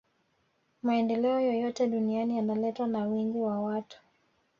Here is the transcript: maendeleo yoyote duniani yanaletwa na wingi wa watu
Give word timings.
maendeleo 0.83 1.39
yoyote 1.39 1.87
duniani 1.87 2.35
yanaletwa 2.37 2.87
na 2.87 3.05
wingi 3.07 3.39
wa 3.39 3.61
watu 3.61 4.01